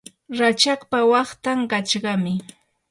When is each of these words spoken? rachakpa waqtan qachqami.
rachakpa 0.39 0.99
waqtan 1.11 1.59
qachqami. 1.71 2.33